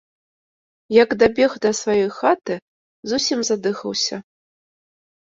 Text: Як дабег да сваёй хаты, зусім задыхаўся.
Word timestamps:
Як 1.03 1.09
дабег 1.23 1.51
да 1.65 1.71
сваёй 1.79 2.07
хаты, 2.19 2.53
зусім 3.11 3.39
задыхаўся. 3.51 4.17